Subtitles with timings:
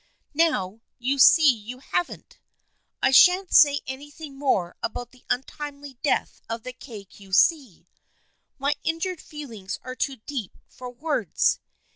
[0.33, 2.39] Now you see you haven't.
[3.03, 7.87] I shan't say anything more about the untimely death of the Kay Cue See.
[8.57, 11.59] My injured feelings are too deep for words.